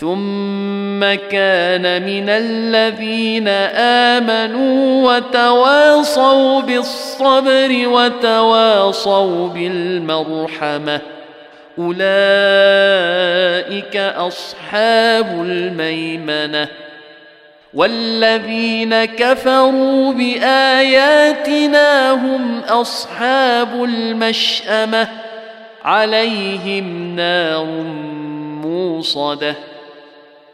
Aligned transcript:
ثم 0.00 1.00
كان 1.30 2.02
من 2.02 2.28
الذين 2.28 3.48
امنوا 4.18 5.12
وتواصوا 5.12 6.60
بالصبر 6.60 7.88
وتواصوا 7.88 9.48
بالمرحمه 9.48 11.00
اولئك 11.78 12.06
اصحاب 13.96 15.42
الميمنه 15.42 16.68
والذين 17.74 19.04
كفروا 19.04 20.12
باياتنا 20.12 22.12
هم 22.12 22.60
اصحاب 22.60 23.84
المشامه 23.84 25.08
عليهم 25.84 27.16
نار 27.16 27.66
موصده 28.62 29.54